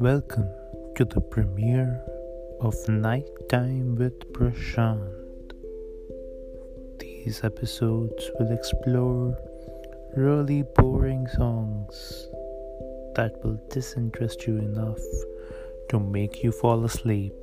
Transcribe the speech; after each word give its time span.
Welcome 0.00 0.48
to 0.96 1.04
the 1.04 1.20
premiere 1.20 2.00
of 2.62 2.74
Nighttime 2.88 3.96
with 3.96 4.32
Prashant. 4.32 5.52
These 6.98 7.44
episodes 7.44 8.30
will 8.38 8.50
explore 8.50 9.36
really 10.16 10.62
boring 10.74 11.26
songs 11.26 12.30
that 13.14 13.44
will 13.44 13.60
disinterest 13.68 14.46
you 14.46 14.56
enough 14.56 15.04
to 15.90 16.00
make 16.00 16.42
you 16.42 16.50
fall 16.50 16.82
asleep. 16.86 17.34